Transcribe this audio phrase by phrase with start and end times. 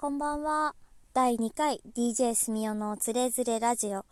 [0.00, 0.74] こんばんは。
[1.12, 4.06] 第2回 DJ すみおのつれづれラジオ。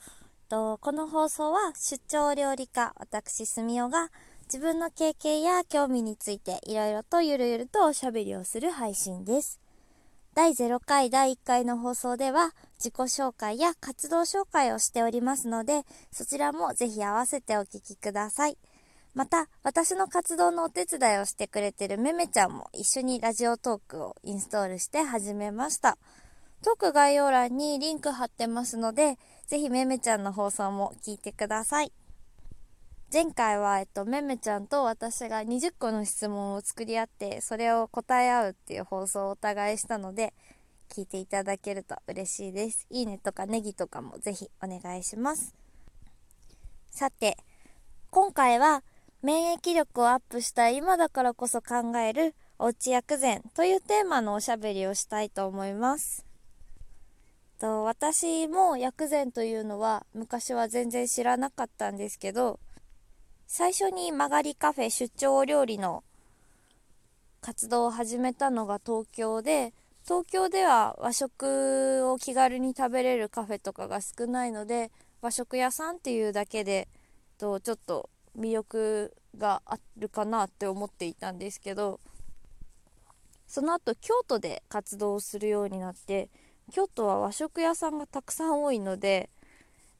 [0.50, 4.10] とこの放送は出張料理家、私すみおが
[4.44, 9.60] 自分の経験や興味についていろいろとゆるゆるとおしゃべりをする配信です。
[10.34, 18.58] 第0回第1回の放送では自己紹介や活動紹介をしておりますので、そちらもぜひ合わせてお聴きください。
[19.14, 25.98] また、私の活動のお手伝いをしてくれてるめめちゃんも一緒にラジオトークをインストールして始めました。
[26.62, 31.92] トーク概要欄にリンク貼ってますので、ぜひめめちゃんの放送も聞いてください。
[33.12, 40.34] 前回は、えっと、めめちゃんと私が20個の質問を作り合って、それを答え合うっていう放送をお互いしたので、
[40.88, 42.86] 聞いていただけると嬉しいです。
[42.90, 45.54] いいねとかネギとかもぜひお願いします。
[46.90, 47.36] さて、
[48.10, 48.82] 今回は
[49.20, 56.24] 免疫力をアップした今だからこそ考えるおうち薬膳というテーマのおしゃべりをしたいと思います。
[57.58, 62.60] と私も薬膳というのは昔は全然知らなかったんですけど
[63.48, 66.04] 最初に曲がりカフェ出張料理の
[67.40, 69.72] 活動を始めたのが東京で
[70.04, 76.86] 東京では和食を気軽に食べれるカフェとかが少ないので和食屋さんっていうだけで
[77.38, 82.00] とちょっと魅力があるかなって思っていたんですけど
[83.46, 86.28] その後京都で活動するようになって
[86.72, 89.30] 京都は和食屋さんがたくさん多いので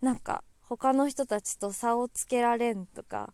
[0.03, 3.33] なんか他の人たちと差をつけられんとか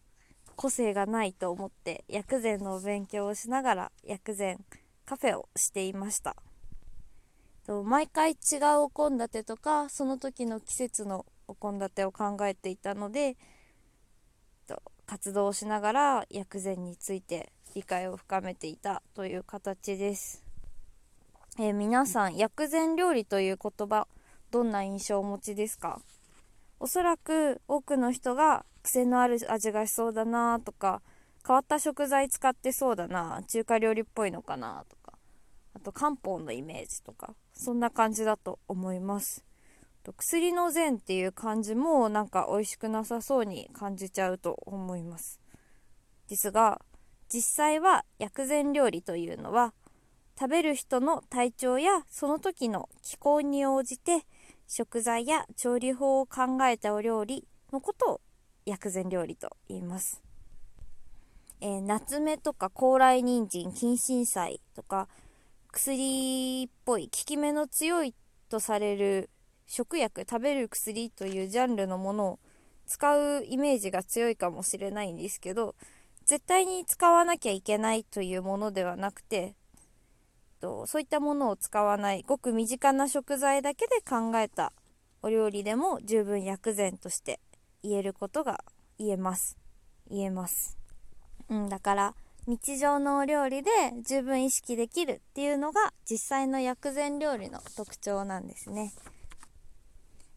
[0.56, 4.64] 個性がないと思って薬膳のお勉強をしながら薬膳
[5.05, 6.36] カフェをしていました。
[7.84, 8.36] 毎回違う
[8.83, 13.36] お献立とかその時の季節のお献立を考えていたので
[15.06, 20.44] 活動しながら薬膳について理解を深めていたという形です、
[21.58, 24.06] えー、皆さん薬膳料理という言葉
[24.50, 26.00] どんな印象をお持ちですか？
[26.78, 31.02] おそらく多くの人が癖のある味がしそうだなとか
[31.46, 35.18] 変わった食材使ってそうだな中華料理っぽいのかなとか
[35.74, 39.40] あと漢方のイメージとかそんな感じだと思います。
[39.40, 39.54] と
[40.13, 45.41] 薬の膳っていう感じもなんか美味しくなさそうに感じちゃうと思います。
[46.29, 46.81] ですが
[47.33, 49.73] 実際は薬膳料理というのは
[50.39, 54.27] 食べる人の体調やその時の気候に応じて
[54.67, 58.21] 食材や調理法を考えたお料理のことを
[58.67, 60.23] 薬膳料理と言います、
[61.61, 65.09] えー、夏目とか高麗人参近親菜とか
[65.71, 68.15] 薬っぽい効き目の強い
[68.48, 69.31] とされる
[69.67, 72.39] 食薬食べる薬というジャンルのものを
[72.86, 75.75] 使うイメージが強いかもしれないんですけど
[76.25, 79.55] 絶対に使わなきゃいけないというものではなくて
[80.61, 84.73] とそういったものを使わないごく身近な食材だけで考えた
[85.23, 87.41] お料理でも十分薬膳として
[87.83, 88.64] 言えることが
[88.98, 89.58] 言えます
[90.11, 90.79] 言えます
[91.51, 92.14] うんだから
[92.47, 93.70] 日常のお料理で
[94.07, 98.92] 十分意識できるっていうのが実際の薬膳料理の特徴なんですね。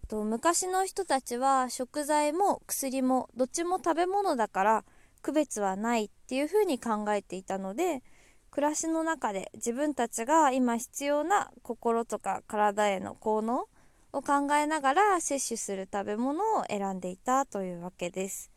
[0.07, 4.85] と昔の人たちは食材も薬もどっちも食べ物だから
[5.21, 8.01] 区別はないっていうふうに考えていたので
[8.49, 13.67] 暮らしの中で自分たちが今必要な心とか体への効能
[14.13, 18.49] を考えながら摂取する食べ物を選んでいたというわけです。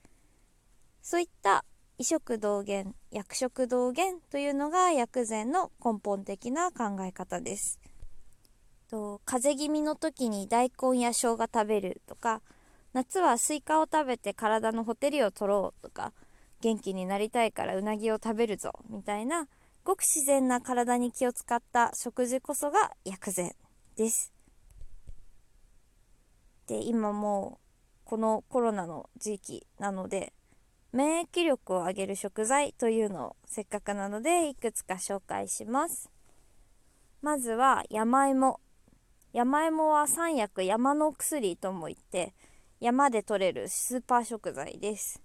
[1.02, 1.64] そういった
[1.98, 7.78] 異食同源薬食同源というのが薬膳の根本的な考え方です。
[8.90, 12.42] と風邪気味の時に大根や生姜食べるとか
[12.92, 16.12] 夏はスイカを食べて体のほてりを取ろうとか
[16.60, 19.46] 元気になりたいからうなぎを食べるぞみたいな
[19.84, 23.54] ごく自然な体に気を使った食事こそが薬膳
[23.96, 24.32] です。
[26.66, 30.32] で今もうこのコロナの時期なので
[30.92, 36.10] 免疫力を上げる食材というのをせっかくなのでいくつか紹介します。
[37.22, 38.60] まずは山芋。
[39.32, 42.34] 山芋は三薬山の薬とも言って
[42.80, 45.22] 山で採れるスーパー食材です。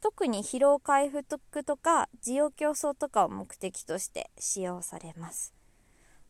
[0.00, 5.52] 特に疲労回復とか需要競争とかを目的として使用されます。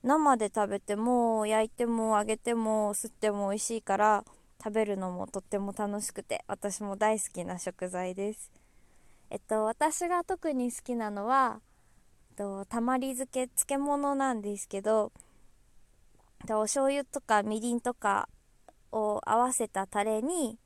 [0.02, 4.24] 生で食べても焼いても揚げても吸っても美味しいから
[4.62, 8.50] 食べるのもとっても楽しくて私も大好きな食材です。
[9.28, 11.60] えっと私が特に好きなのは、
[12.30, 15.12] えっと、たまり漬け漬物なんですけど
[16.50, 18.28] お醤油とかみりんとか
[18.92, 20.58] を合わせたタレに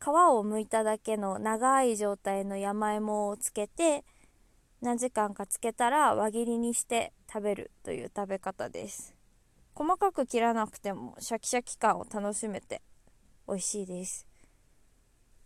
[0.00, 4.04] 皮を剥いただけの長い状態の山芋をつけて
[4.80, 9.14] 何時間かつけたら輪切りにして食べるという食べ方です。
[9.74, 12.80] 細かく切らなくてもシャキシャキ感を楽しめて
[13.48, 14.26] 美味しいです。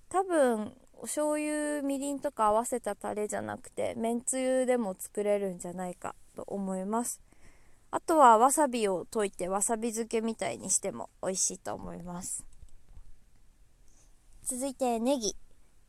[0.08, 7.20] 多分お醤油みりんとか合わせたタレじゃなくてめんつゆでも作れるんじゃないかと思います。
[7.92, 12.44] あとはわさびを溶いてわさび漬けみたいにしても美味しいと思います。
[14.42, 15.36] 続いてネギ。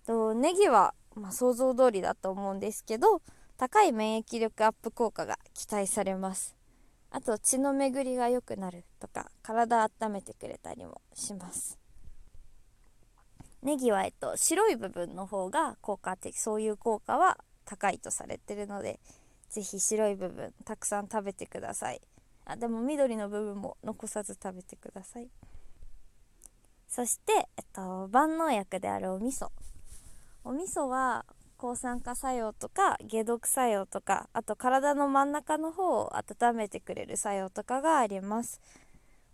[0.05, 3.21] とネギは、まあ、想像通りだと思うんですけど
[3.57, 6.55] 高い免疫力アップ効果が期待されます。
[7.11, 11.77] あと血の巡りが良くなるとか体温めてくれたりもします。
[13.61, 18.99] ネギは、えっと、白い部分の方が効果的そういう効果は高いとされてるので
[19.51, 22.01] 是非白い部分たくさん食べてください。
[22.45, 25.29] あでも緑の部分も残さず食べてください。
[26.87, 29.49] そして、えっと、万能薬であるお味噌。
[30.45, 31.25] お味噌は
[31.57, 38.61] 抗酸化作用とか解毒作用とかあと体の真ん中の方を温めてくれる作用とかがあります。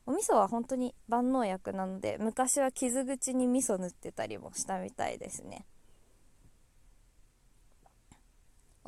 [0.08, 5.66] お味噌は本当に万能薬なので昔は傷口に味噌塗ってたりもしたみたいですね。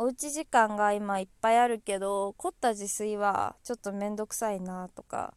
[0.02, 5.34] おうち時間が今いっぱいあるけど凝った自炊はちょっとめんどくさいなとか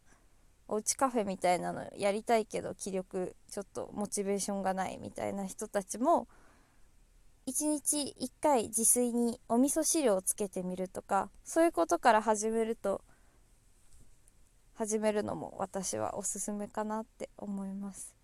[0.69, 6.29] おうちカフェみたいなのやりたいけど気力ちょっとモチベーションがないみたいな人たちも
[7.45, 13.01] 1日1回自炊にお味噌汁をつけてみるとかそういうことから始めると
[14.75, 18.15] 始めるのも私はおすすめかなって思います。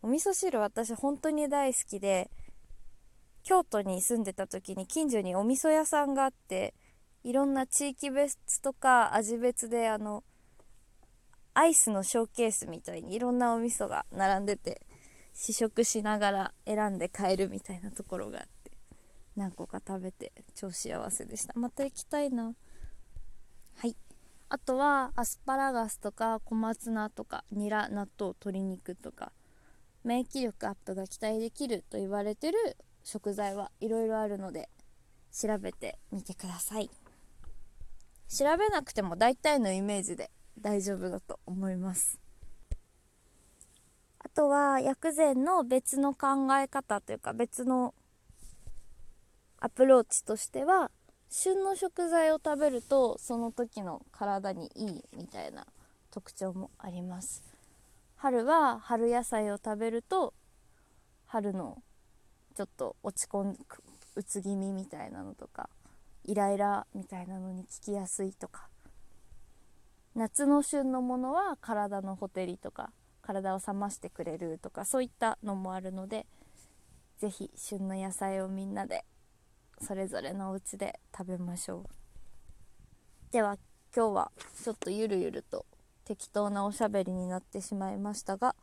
[0.00, 2.30] お味噌汁私本当に大好きで
[3.44, 6.74] 京都に住んでた時に近所にお味噌屋さんがあって
[7.22, 10.24] いろんな地域別とか味別であの
[11.52, 14.80] アイスのショーケースみたいにいろんなお味噌が並んでて
[15.34, 18.72] 試食しながら選んで買えるみたいなところがあって
[19.36, 21.52] 何個か食べて超幸せでした。
[21.56, 22.54] また行きたいな。
[23.76, 23.96] はい。
[24.48, 29.32] あとはアスパラガスとか小松菜とかニラ納豆鶏肉とか
[30.04, 34.68] 免疫力アップが期待できると言われてる食材はいろいろあるので
[35.30, 36.90] 調べてみてください。
[38.28, 40.30] 調べなくても大体のイメージで
[40.60, 42.18] 大丈夫だと思います。
[44.18, 47.94] あとは薬膳の別の考え方というか別の
[49.60, 50.90] アプローチとしては
[51.28, 55.66] 旬の食材を食べるとその時の体にいいみたいな
[56.10, 57.42] 特徴もあります。
[58.16, 60.32] 春は春野菜を食べると
[61.26, 61.82] 春の
[62.54, 63.58] ちょっと落ち込ん
[64.16, 65.68] うつ気味みたいなのとか
[66.24, 68.68] イライラみたいなのに効きやすいとか。
[70.14, 76.26] 夏の旬のものは体のほてりとか体を冷ましてくれるとかそういったのもあるので
[77.18, 79.04] 是非旬の野菜をみんなで
[79.80, 81.84] それぞれのお家で食べましょう。
[83.32, 83.58] では
[83.94, 84.30] 今日は
[84.62, 85.66] ちょっとゆるゆると
[86.04, 88.54] 適当なおしゃべりになってしまいましたが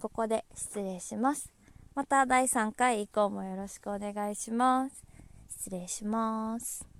[0.00, 1.50] ここで失礼します。
[1.94, 5.04] また第3回以降もよろしくお願いします。
[5.48, 6.93] 失礼します。